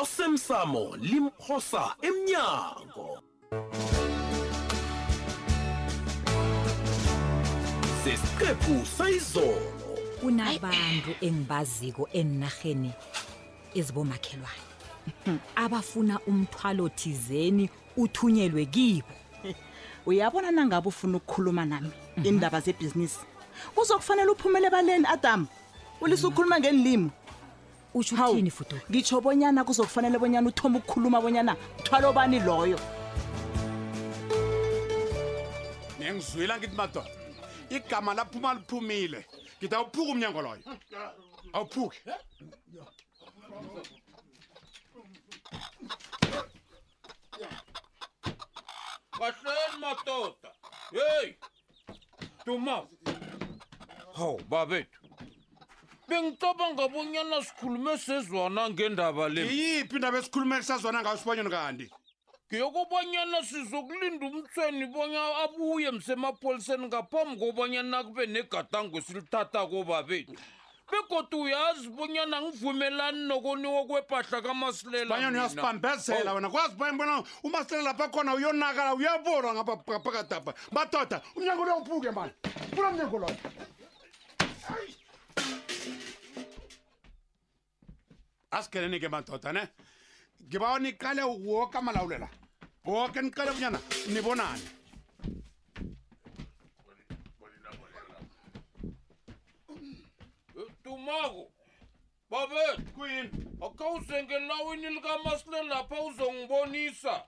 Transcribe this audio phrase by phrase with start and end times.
[0.00, 3.20] osemsamo limphosa emnyango
[8.04, 9.72] sesiqephu sayizolo
[10.20, 12.92] kunabantu engibaziko enarheni
[13.74, 14.70] ezibomakhelwane
[15.56, 19.06] abafuna umthwalo thizeni uthunyelwe kibo
[20.06, 22.26] uyabona nangabe ufuna ukukhuluma nami mhm.
[22.26, 23.18] iindaba zebhizinisi
[23.74, 25.46] kuzokufanele uphumele ebaleni adam
[26.00, 26.64] ulise ukukhuluma mhm.
[26.64, 27.10] ngenilimo
[27.94, 32.78] ushoutini futo ngitsho bonyana kuzokufanele bonyana uthoma ukukhuluma bonyana uthwala obani loyo
[36.00, 37.10] ngizwila ngithi madoda
[37.70, 39.24] igama laphuma liphumile
[39.60, 40.62] ngithi awuphuke umnyango loyo
[41.52, 41.98] awuphuke
[49.18, 50.50] kahleni madoda
[50.94, 51.36] heyi
[52.46, 52.76] duma
[54.18, 55.01] ho babethu
[56.12, 61.86] bengicabanga bonyana sikhulume sezwana ngendaba le iyiphi indaba esikhulume sazwana ngayo sibanyana kanti
[62.48, 70.36] ngeyokobanyana sizokulinda umtsweni bonya abuye msemapholiseni ngaphambi kobanyana kube negadango silithatha kobabeni
[70.92, 76.34] begodwa uyazi bonyana angivumelani nokoniwo kwepahla kamasilelabanyana uyasibambezela oh.
[76.34, 82.32] wena kwazi banye bona umasilela lapha khona uyonakala uyabolwa ngaphakatapha madoda umnyango loyophuke mani
[82.76, 83.36] funa mnyango loyo
[84.68, 85.01] 哎。
[88.52, 89.68] asikheleni ke madoda ne
[90.46, 92.28] ngiba niqale woke amalawulela
[92.84, 93.80] woke niqale bunyana
[94.12, 94.62] nibonani
[100.84, 101.48] tumako
[102.30, 103.30] babet kuyini
[103.66, 107.24] akhawusengenawini likamasilen lapha uzongibonisa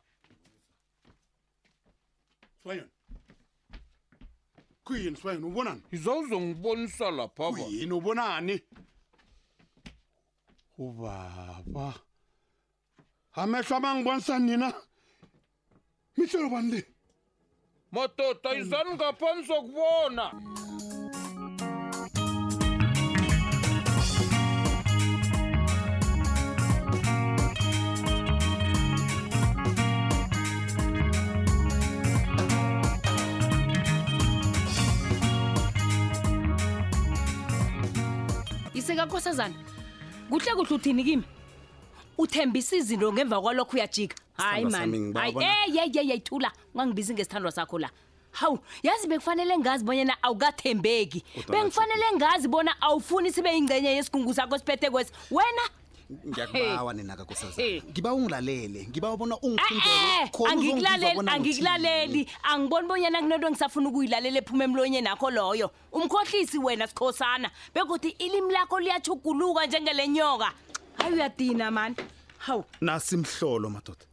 [2.63, 2.91] swanyoni
[4.85, 8.61] kuyini swanyoni ubonani yiza uzongibonisa laphaayini ubonani
[10.79, 11.95] ubaba
[13.33, 14.69] amehlo amangibonisa nina
[16.17, 16.83] mihlelo bani le
[17.93, 20.25] madoda izani ngapha nizokubona
[38.75, 39.59] isekakhosazana
[40.31, 41.23] kuhle kuhle uthini kimi
[42.19, 47.91] uthembisa izinto ngemva kwalokho uyajika hayi maneyeyeyeyithula eh, ungangibizi ngesithandwa sakho la
[48.33, 54.91] hawu yazi bekufanele ngazi bonyana awukathembeki bengifanele ngazi bona awufuni sibe yingcenye yesigungu sakho siphethe
[54.91, 55.63] kwesi wena
[56.29, 64.37] ngiyakubawa ninaka kusazana ngiba ungilalele ngiba ubona ungiangikulaleli eh, eh, angiboni bonyana kunento ngisafuna ukuyilalela
[64.45, 70.49] ephuma emlonyeni akho loyo umkhohlisi wena sikhosana bekuthi ilimi lakho liyachuguluka njengelenyoka
[71.01, 71.97] hayi uyadina mani
[72.39, 74.05] hawu nasimhlolo madoda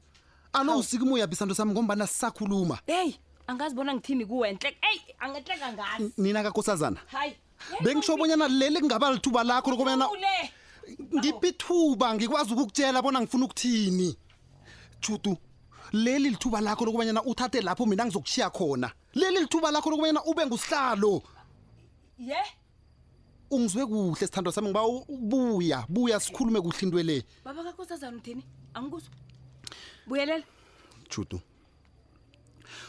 [0.54, 6.44] alo usika umuya bisanto sami ngombana sisakhuluma heyi angazibona ngithini kuwenhle eyi angetleka ngani nina
[6.44, 7.36] kakhosazana hayi
[7.84, 10.08] bengisho bonyana leli kungaba lithuba lakho lokobanyana
[11.18, 14.10] ngiphi ithuba ngikwazi ukukutshela bona ngifuna ukuthini
[15.04, 15.38] judu
[15.94, 21.14] leli lithuba lakho lokubanyana uthathe lapho mina ngizokushiya khona leli lithuba lakho lokubanyana ube ngusihlalo
[22.18, 22.48] ye yeah.
[23.52, 24.84] ungizwe kuhle sithandwa sami ngiba
[25.32, 28.44] buya buya sikhulume kuhle into le baba kakhosazana utheni
[28.74, 29.10] angikuzo
[30.08, 30.44] buyelela
[31.10, 31.42] judu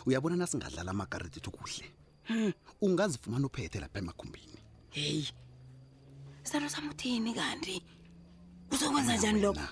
[0.06, 1.84] uyabona nasingadlala amakaridi ethu kuhle
[2.28, 2.52] hmm.
[2.82, 4.58] ungazifumana uphethe lapha emakhumbini
[4.92, 5.28] heyi
[6.52, 7.82] isitshalo sami uthini kanti
[8.68, 9.66] kuzokwenza njani lokho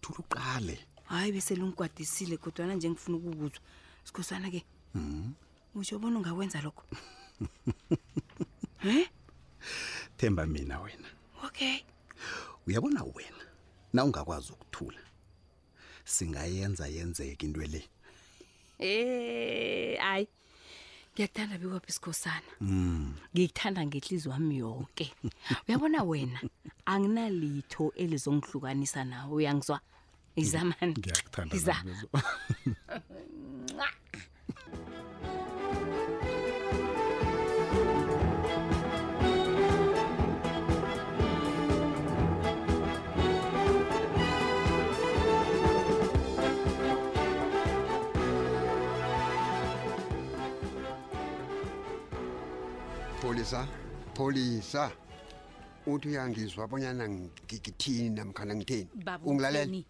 [0.00, 3.60] thula uqale hhayi beselungigwadisile kodwana nje ngifuna ukukuzwa
[4.04, 4.64] sikhosana-ke
[4.96, 5.34] hmm?
[5.76, 6.84] utsho bona ungakwenza lokho
[8.84, 9.04] um
[10.16, 11.08] themba mina wena
[11.44, 11.84] okay
[12.66, 13.44] uyabona wena
[13.92, 15.00] na ungakwazi ukuthula
[16.04, 17.84] singayenza yenzeka into le
[18.80, 20.28] e hayi
[21.14, 23.06] ngiyakuthanda bekwaphisikhosana mm.
[23.36, 25.06] ngikuthanda ngehlizi wami yonke
[25.68, 26.38] uyabona wena
[26.92, 29.76] anginalitho elizongihlukanisa nawe uyangizwa
[30.42, 31.52] izamani ngiyakuthanda
[53.22, 53.62] polisa
[54.18, 54.90] polisa
[55.86, 58.88] uthi uyangizwa abonyana ngigithini namkhana ngitheni
[59.22, 59.84] ungilalele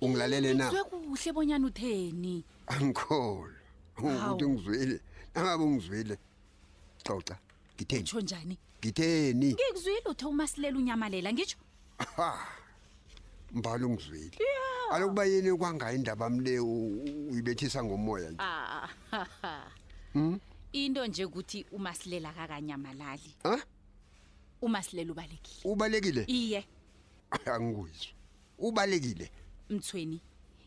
[0.00, 3.60] ungilalele na ngizwe kuhle bonyana utheni angikholwa
[4.00, 4.96] ukuthi ngizwile
[5.36, 6.14] nangabe ungizwile
[7.04, 7.36] xoxa
[7.76, 11.58] ngitheni utsho njani ngitheni ngikuzwile uthe umasilela unyamalela ngitsho
[13.58, 14.40] mbala ungizwile
[14.94, 19.66] alokuba yini kwangayo indaba mle uyibethisa ngomoya nje ah, ah, ah,
[20.16, 20.38] hmm?
[20.74, 23.56] into nje ukuthi umasilela kakanyamalali u
[24.66, 26.64] umasilela ubalekile ubalekile iye
[27.54, 28.10] angikuzwa
[28.58, 29.30] ubalekile
[29.70, 30.20] mthweni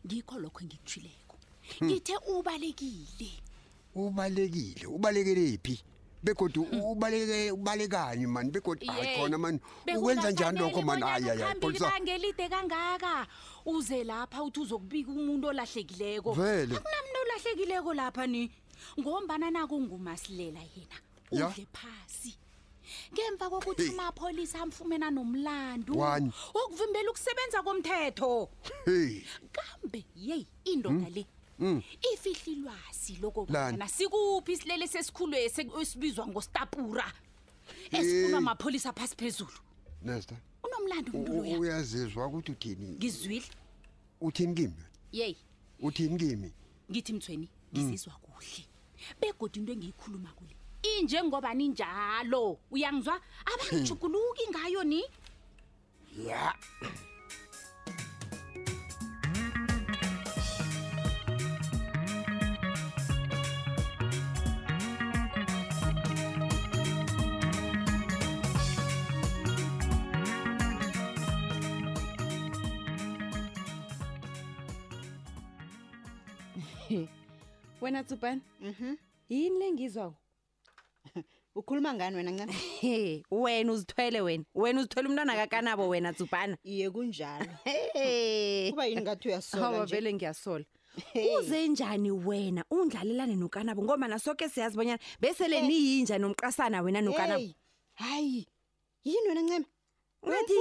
[0.07, 1.35] ngikho lokho engikuthileko
[1.79, 1.87] hmm.
[1.87, 3.29] ngithe ubalekile
[3.97, 5.75] ubalekile ubalekele phi
[6.23, 6.81] begodi hmm.
[6.81, 9.59] ubaleke ubalekanye mani begodi hayi khona mani
[9.97, 13.27] ukwenza njani lokho mani hayi ayiangelide kangaka
[13.65, 18.51] uze lapha uthi uzokubika umuntu olahlekileko vele akunamuntu olahlekileko lapha ni
[18.99, 20.95] ngombana naku ngumasilela yena
[21.31, 22.33] udle phasi
[23.11, 25.93] Ngemva kokuthi amapholisa amfumena nomlando
[26.55, 28.47] wokuvimbela ukusebenza komthetho.
[29.53, 31.13] Kambe hey indoda hmm?
[31.15, 31.25] le
[31.59, 31.81] hmm.
[32.13, 37.11] ifihlilwazi lokubona sikuphi isilele sesikhulwese esibizwa ngostapura
[37.91, 39.59] esifunwa amapholisa phasi phezulu.
[40.03, 40.35] Nesta.
[40.63, 41.59] Unomlando umuntu loya.
[41.59, 42.95] Uyazizwa ukuthi uthini?
[42.97, 43.45] Ngizwile.
[44.21, 44.83] Uthini kimi?
[45.11, 45.35] Yey.
[45.79, 46.51] Uthini kimi?
[46.91, 48.66] Ngithi mthweni ngizizwa kuhle.
[49.19, 50.53] Bekho ndingiyikhuluma kule.
[50.97, 53.15] Injenge ngoba ninjalo, uyangizwa
[53.51, 54.89] abanjukuluka ingayo hmm.
[54.89, 55.03] ni?
[56.27, 56.53] Ya.
[77.81, 78.95] wena tsubane mhm.
[79.29, 80.13] yini le ngizwawo
[81.55, 82.55] ukhuluma ngani wena ncane
[83.31, 87.45] wena uzithwele wena wena uzithwele umntwana kakanabo wena tsubana iye kunjalo
[88.69, 90.65] kuba yini ngathi uyasoa vele ngiyasola
[91.13, 97.45] kuze njani wena undlalelane nokanabo ngoba nasoke siyazi bonyana bese le niyinja nomqasana wena nokanabo
[97.93, 98.47] hayi
[99.03, 99.65] yini wena ncema
[100.23, 100.53] ngathi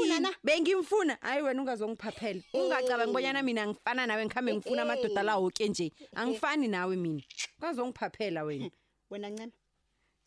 [0.44, 2.60] bengimfuna hayi wena ungazongiphaphela eh.
[2.60, 4.82] ungacabangi bonyana mina angifana nawe ngihambe eh, ngifuna eh.
[4.82, 7.22] amadoda la woke nje angifani nawe mina
[7.62, 8.70] ungazongiphaphela wena
[9.10, 9.52] wena ncena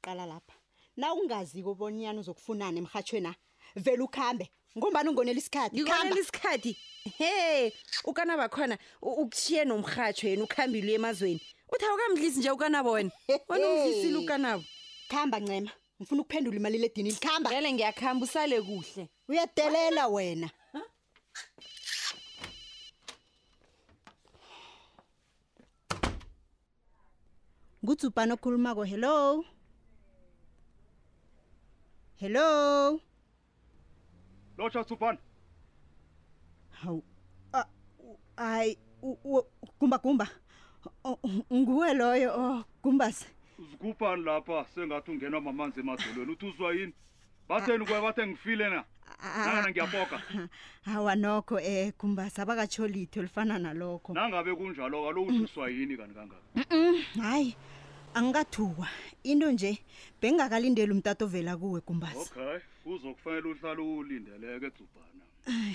[0.01, 0.53] qala lapha
[0.97, 3.33] na ungaziko bonyana uzokufunana emhatshweni
[3.75, 6.77] vele ukuhambe ngombani ungonela isikhathi ngonela isikhathi
[7.17, 7.73] he
[8.03, 13.11] ukanaba khona ukushiye nomrhatshwo yena ukuhambile emazweni uthi awukamdlisi nje ukanabo wena
[13.49, 14.63] wena umdlisile ukanabo
[15.09, 20.49] kuhamba ncema ngifuna ukuphendula imali ledini likhamba vele ngiyakhamba usale kuhle uyadelela wena
[27.85, 29.17] ngutsupana okhuluma ko hello
[32.21, 32.49] hello
[34.57, 35.19] lotsha tsupana
[36.79, 37.01] hawu
[38.49, 38.69] ay
[39.79, 40.25] kumba kumba
[41.55, 42.29] nguwe loyo
[42.83, 43.27] gumbase
[43.67, 46.93] zikuphani lapha sengathi ungenwa mamanzi emadolweni uthi uzwa yini
[47.49, 48.83] batheni kuye bathe ngifile na
[49.35, 50.21] nangana ngiyaboka
[50.85, 56.13] hawa nokho um eh, kumbasa abakatsho litho lifana nalokho nangabe kunjalo kalo uthiswa yini kani
[56.13, 56.75] kangaka
[57.21, 57.55] hayi
[58.13, 58.87] angikathuwa
[59.23, 59.77] into nje
[60.21, 65.65] bengingakalindeli umtato ovela kuwe kumbasa okay kuzokufanele uhlale uwulindeleke ezubhana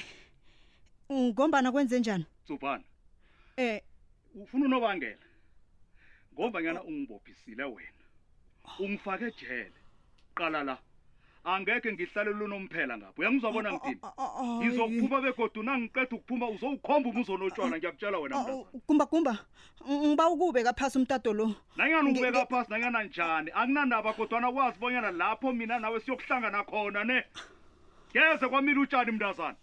[1.13, 2.85] ngombana kwenze njani zubhana
[3.59, 3.83] um eh.
[4.35, 5.21] ufuna unobangela
[6.41, 8.03] ngombanyana ungibophisile wena
[8.79, 9.73] ungifake ejele
[10.35, 10.77] qala la
[11.45, 17.77] angekhe ngihlale lunomphela ngapho uyangizwabona ah, ah, mtini ah, ngizokuphuma begodwa unangiqeda ukuphuma uzowukhomba umuzonotshwala
[17.79, 18.37] ngiyakutshela wena
[18.89, 19.33] gumbagumba
[19.89, 25.11] oh, ngiba ukubeka phasi umtado lo nanyana ukubeka phasi nanyana njani akunandaba godwana kwazi bonyana
[25.21, 27.19] lapho mina nawe siyokuhlangana khona ne
[28.17, 29.57] ngeze kwamile utshani mntazana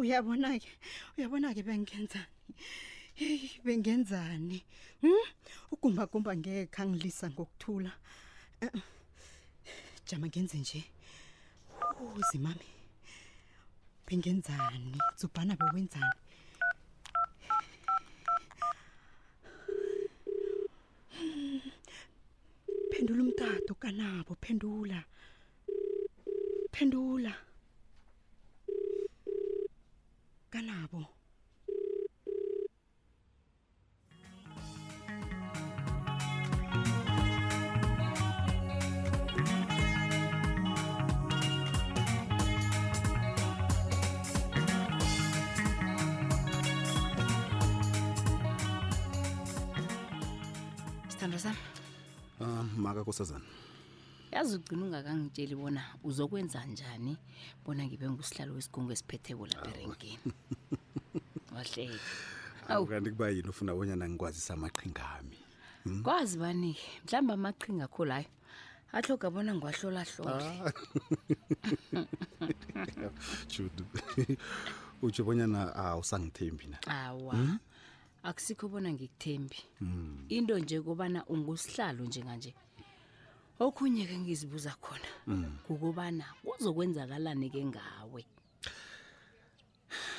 [0.00, 0.68] uyabona-ke
[1.16, 2.28] uyabona-ke bengenzani
[3.22, 4.58] Hey bengenzani?
[5.02, 5.26] Hm?
[5.72, 7.92] Ugumba kumba ngekha ngilisa ngokuthula.
[8.64, 8.82] Eh,
[10.08, 10.80] jama ngenze nje.
[12.18, 12.68] Uzi mami.
[14.06, 14.94] Bengenzani?
[15.20, 16.18] Zubhana bewenzani?
[22.90, 24.98] Phendula umtato kanabo phendula.
[26.74, 27.32] Phendula.
[30.54, 31.02] Kanabo.
[52.80, 53.44] maka kosazana
[54.32, 57.16] yazi ugcina ungakangitsheli bona uzokwenza njani
[57.64, 60.24] bona ngibe ngusihlalo wesigungu esiphetheko lapha erenkeni
[61.54, 62.00] wahleke
[62.68, 65.38] awu kanti kuba yini ufuna bonyana ngikwazisa amaqhingami
[65.84, 66.02] hmm?
[66.06, 68.30] kwazi bani-ke mhlawumbe amaqhinga akho layo
[68.92, 70.48] ahloga bona ngiwahlolahlole
[73.52, 74.08] judu ah.
[75.04, 76.78] utsho bonyana awusangithembi ah, na
[77.12, 77.58] awa hmm?
[78.22, 80.24] akusikho bona ngikuthembi hmm.
[80.28, 82.54] into nje kobana ungusihlalo njenganje
[83.60, 85.58] okhunye-ke ngizibuza khona mm.
[86.44, 88.22] kuzokwenzakalani-ke ngawe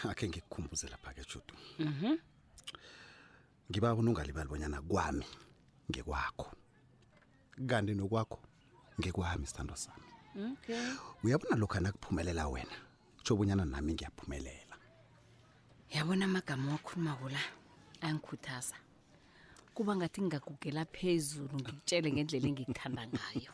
[0.10, 2.13] akhe ngikukhumbuze lapha-ke judu mhm
[3.69, 5.25] ngiba bona ungalibali bonyana kwami
[5.89, 6.48] ngekwakho
[7.69, 8.38] kanti nokwakho
[9.00, 10.10] ngekwami sithando sami
[10.51, 10.83] okay
[11.25, 12.75] uyabona lokhu anakuphumelela wena
[13.15, 14.75] kutsho bonyana nami ngiyaphumelela
[15.95, 17.41] yabona amagama owakhulumako la
[18.05, 18.77] angikhuthaza
[19.74, 23.51] kuba ngathi ngingagugela phezulu ngitshele ngendlela engikuthanda ngayo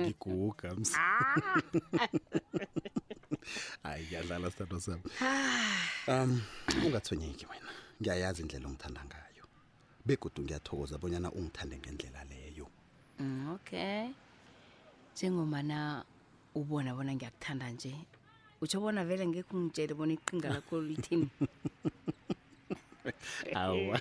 [0.00, 0.68] ngiguga
[0.98, 1.60] ah.
[3.84, 5.80] hayi ngiyadlala sithando sami ah.
[6.14, 6.30] um
[6.86, 9.44] ungathonyeki wena ngiyayazi indlela ongithanda ngayo
[10.06, 12.66] begodwa ngiyathokoza bonyana ungithande ngendlela leyo
[13.20, 14.02] mm, okay
[15.12, 15.78] njengomana
[16.58, 17.92] ubona bona ngiyakuthanda nje
[18.62, 21.28] utsho bona vele ngekho ungitshele bona iqinga lakho lithini
[23.54, 24.00] awa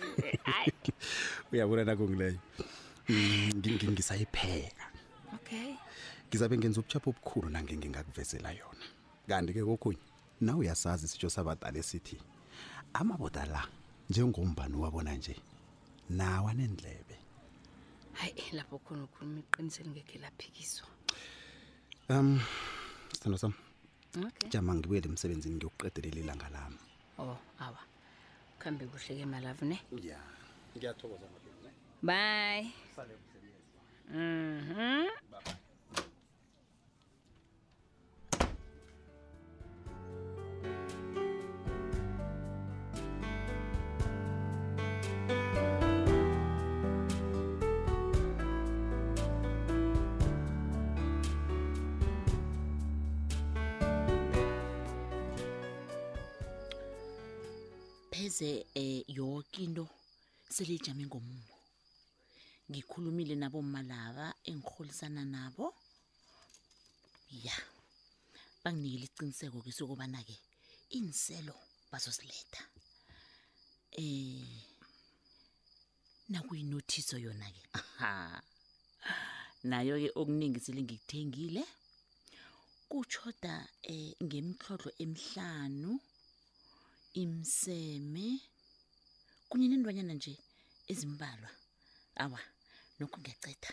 [1.52, 2.40] uyabona nakungileyo
[3.10, 3.52] mm,
[3.92, 4.86] ngisayipheka
[5.36, 5.70] okay
[6.30, 8.86] ngizabe ngenza ubuchapho obukhulu nange ngingakuvezela yona
[9.30, 10.04] kanti-ke kokunye
[10.46, 12.18] nawe uyasazi sitsho sabadala esithi
[13.00, 13.62] amaboda la
[14.10, 15.36] njengombani wabona nje
[16.20, 17.16] nawa nendlebe
[18.18, 20.88] hayi eh, lapho khona ukhuluma iqiniso elingekhe laphikiswa
[22.14, 22.40] um
[23.14, 23.54] sithando sam
[24.28, 24.50] okay.
[24.54, 26.80] jama ngibuyele emsebenzini ngiyokuqedelela ilanga lami
[27.24, 27.82] oh awa
[28.64, 29.78] kuhambe kuhle ke malavune
[30.10, 30.20] ya
[30.76, 31.28] ngiyathokoza
[32.08, 32.62] bye
[58.34, 59.86] yize eh yonke into
[60.50, 61.54] selijame ngomumo
[62.70, 65.66] ngikhulumile nabo malaba engiholisana nabo
[67.46, 67.56] ya
[68.64, 70.36] banginikele iciniseko ke sokubana ke
[70.98, 71.54] inselo
[71.92, 72.62] bazosiletha
[74.02, 74.50] eh
[76.32, 78.12] nakuyinothiso yona ke aha
[79.70, 81.64] nayo ke okuningi silingikuthengile
[82.90, 83.54] kuchoda
[83.94, 85.92] eh ngemhlolo emhlanu
[87.22, 88.28] imseme
[89.50, 90.34] kunye nendwanyana nje
[90.92, 91.50] ezimbalwa
[92.24, 92.40] awa
[93.00, 93.72] nokho ngiyacetha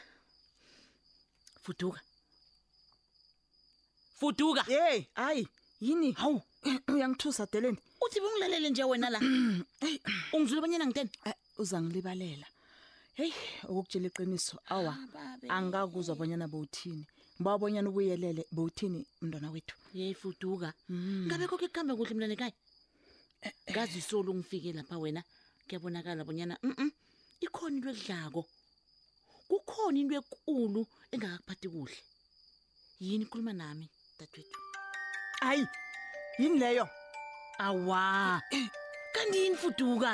[1.64, 2.00] fuduka
[4.18, 5.42] fuduka ye hayi
[5.87, 6.42] yini hawu
[6.92, 9.18] uyangithusa deleni uthi bungilalele nje wena la
[10.35, 12.47] ungizule abanyana ngiteni eh, uza ngilibalela
[13.18, 13.35] heyi
[13.68, 17.04] okokutshela iqiniso awa ah, angakuzwa abanyana bowuthini
[17.37, 21.25] ngiba abonyana ubuyelele bowuthini mntwana wethu yeyi fuduka mm.
[21.26, 22.56] ngabe kho ke kuhambe kuhle mntwana ekhaya
[23.70, 25.23] ngazi isolo ngifike lapha wena
[25.66, 26.90] kuyabonakala bonyana mhm
[27.47, 28.40] ikhona into edlako
[29.49, 30.82] kukhona into ekulu
[31.14, 31.99] engakakuphathi kuhle
[33.04, 33.87] yini ikhuluma nami
[34.18, 34.59] dadwethu
[35.49, 35.64] ayi
[36.40, 36.87] yini leyo
[37.66, 38.02] awa
[39.14, 40.11] kanti yini fuduka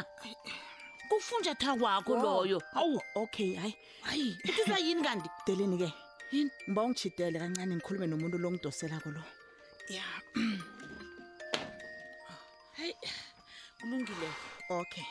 [1.09, 3.75] kufunjatha kwakho loyo hawu okay hayi
[4.09, 5.89] hayi itisa yini kanti deleni ke
[6.33, 9.23] yini mba ungijidele kancane ngikhulume nomuntu longidosela ko lo
[9.97, 10.63] ya yeah.
[12.87, 12.97] hayi
[13.83, 14.29] kulungile
[14.71, 15.05] okay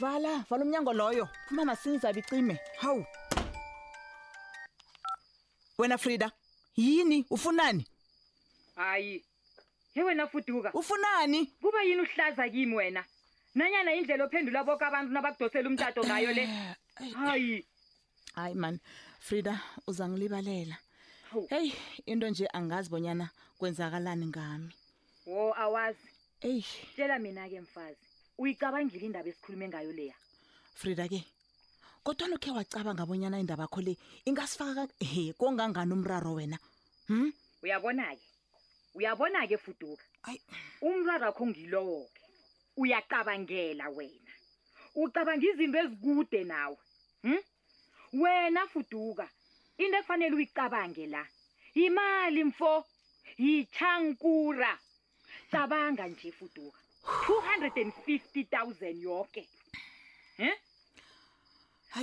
[0.00, 3.04] vala vala umnyango loyo phuma masinye icime hawu
[5.78, 6.30] wena frida
[6.76, 7.86] yini ufunani
[8.76, 9.24] hayi
[9.94, 13.04] he wena fuduka ufunani kuba yini uhlaza kimi wena
[13.54, 17.66] nanyana indlela ophendula boke abantu nabakudosela umtato ngayo le eh, eh, hayi
[18.34, 18.80] hayi mani
[19.20, 20.76] frida uzangilibalela
[21.50, 21.74] heyi
[22.06, 23.26] into nje angazi bonyana
[23.58, 24.72] kwenzakalani ngami
[25.26, 26.08] wo awazi
[26.48, 26.60] eyi
[26.94, 28.04] tshela mina-ke mfazi
[28.42, 30.16] uyicabangile indaba esikhulume ngayo leya
[30.80, 31.20] frida-ke
[32.04, 33.92] kodwa nokhe wacabanga bonyana indaba akho le
[34.28, 36.58] ingasifaka he kongangani umraro wena
[37.08, 37.28] hm
[37.64, 38.26] uyabona-ke
[38.98, 40.40] uyabona-ke fuduka ayi
[40.88, 42.18] umraro wakho ngilowo-ke
[42.82, 44.32] uyacabangela wena
[45.02, 46.76] ucabanga izinto ezikude nawe
[47.26, 47.38] hm
[48.12, 49.26] wena fuduka
[49.78, 51.26] into ekufanele uyicabange la
[51.74, 52.84] yimali mfo
[53.38, 54.78] yitshankura
[55.50, 56.78] cabanga nje fuduka
[57.26, 59.48] 250000 yonke
[60.38, 60.52] um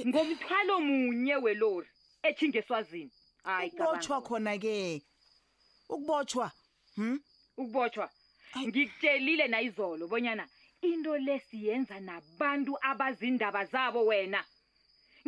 [0.10, 1.90] ngomthwalo munye welori
[2.28, 3.12] ethingeswazini
[3.44, 5.02] hayiukubotshwa khona ke
[5.94, 6.48] ukubotshwa
[6.96, 7.16] hm
[7.62, 8.08] ukubotshwa
[8.68, 10.46] ngikutshelile nayizolo bonyana
[10.82, 14.42] into le siyenza nabantu abazindaba zabo wena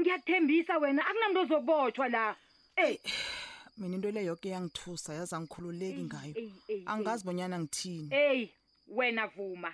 [0.01, 2.23] ngiyathembisa wena akunamntu ozobotshwa la
[2.85, 2.97] eyi
[3.77, 6.33] mina into le yoke yangithusa yaza ngikhululeki ngayo
[6.91, 8.43] angazi bonyana ngithini eyi
[8.97, 9.71] wena vuma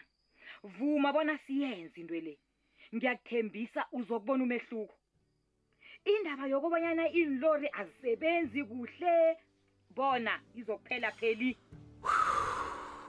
[0.75, 2.33] vuma bona siyenze into le
[2.95, 4.95] ngiyakuthembisa uzokubona umehluko
[6.11, 9.15] indaba yokubanyana iilori azisebenzi kuhle
[9.97, 11.49] bona izokuphela pheli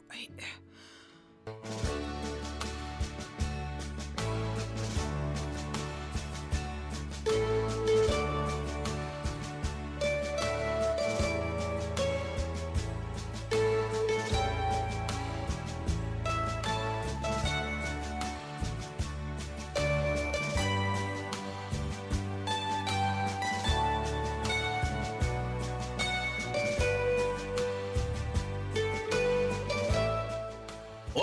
[0.08, 0.67] 哎。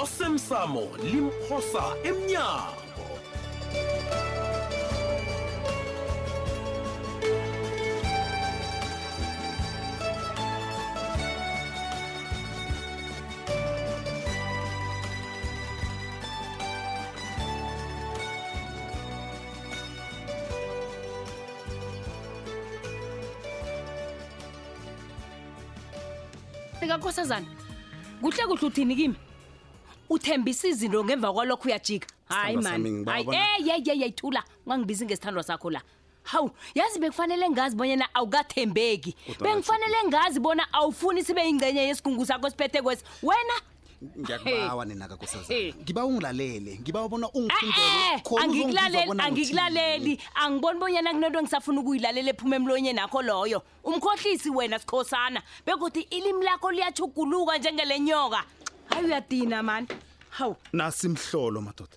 [0.05, 2.75] osemsamo limphosa emnyango
[26.99, 27.45] Nkosazana.
[28.21, 29.15] Kuhle kuhle uthini kimi?
[30.15, 35.81] uthembisa izinto ngemva kwalokho uyajika hayi maniyeyeyeyithula eh, ungangibizi ngesithandwa sakho la
[36.23, 42.81] hawu yazi bekufanele ngazi bonyana awukathembeki bengifanele ngazi bona awufuni sibe yingcenye yesigungu sakho siphethe
[42.81, 43.53] kwesi wena
[44.19, 52.29] ngiyakubawa ninaka kusazana ngiba ungilalele ngiba ubona ungiangikulaleli eh, eh, angiboni bonyana kunento ngisafuna ukuyilalela
[52.31, 58.43] ephume emlonyeni akho loyo umkhohlisi wena sikhosana bekuthi ilimi lakho liyachuguluka njengelenyoka
[58.89, 59.87] hayi uyadina mani
[60.29, 61.89] hawu nasimhlolo madoda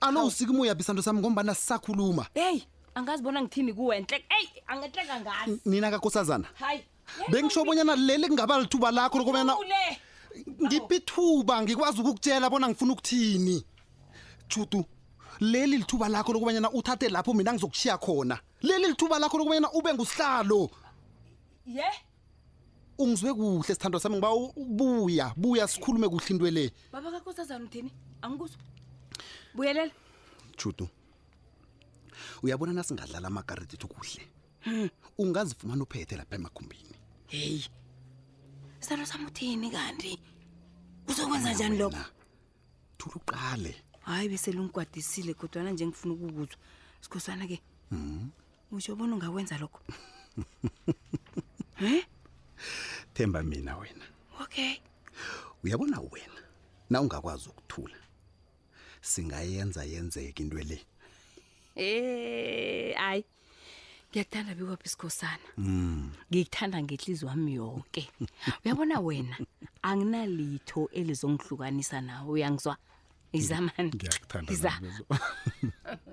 [0.00, 5.90] anowusika usika umoya bisanto sami ngombana sisakhuluma angazi angazibona ngithini kuwenhle eyi angehleka ngani nina
[5.90, 6.84] kakosazana hayi
[7.30, 9.54] bengisho bonyana leli kungaba lithuba lakho lokobanyana
[10.66, 13.64] ngiphi ithuba ngikwazi ukukutshela bona ngifuna ukuthini
[14.48, 14.84] judu
[15.40, 20.70] leli lithuba lakho lokubanyana uthathe lapho mina ngizokushiya khona leli lithuba lakho lokubanyana ube ngusihlalo
[21.66, 21.94] ye yeah.
[22.98, 27.90] ungizwe kuhle sithandwa sami ngiba ubuya buya sikhulume kuhle into le baba kakosazana uthini
[28.22, 28.58] angikuzwa
[29.54, 29.92] buyelela
[30.58, 30.88] chutu
[32.42, 34.22] uyabona nasingadlala amagareti ethu kuhle
[35.16, 36.96] ungazifumana uphethe lapha emakhumbini
[37.30, 37.62] hey
[38.82, 40.18] sithandwa sami uthini kanti
[41.08, 42.02] uzokwenza njani lokho
[42.98, 43.74] thula uqale
[44.10, 46.56] hayi bese lungikwadisile kodwana nje ngifuna ukukuzwa
[47.00, 47.62] sikhosana ke
[48.74, 48.98] usho hmm?
[48.98, 49.80] bona ungakwenza lokho
[51.84, 52.02] eh
[53.18, 54.04] themba mina wena
[54.42, 54.76] okay
[55.64, 56.40] uyabona wena
[56.90, 57.96] na ungakwazi ukuthula
[59.00, 60.78] singayenza yenzeke into le
[61.78, 63.22] Eh ay
[64.14, 66.10] ngiyakuthanda bikwaphi isikhosana hmm.
[66.30, 66.84] ngikuthanda mm.
[66.84, 68.02] ngehlizi wami yonke
[68.64, 69.36] uyabona wena
[69.86, 72.74] anginalitho elizongihlukanisa nawe uyangizwa
[73.32, 74.50] izamani ngiyakuthanda